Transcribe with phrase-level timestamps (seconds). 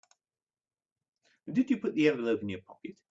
[1.45, 2.95] And did you put the envelope in your pocket?